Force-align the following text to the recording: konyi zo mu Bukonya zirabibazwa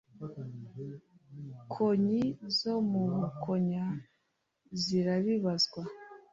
konyi 1.73 2.21
zo 2.57 2.75
mu 2.89 3.01
Bukonya 3.13 3.85
zirabibazwa 4.81 5.81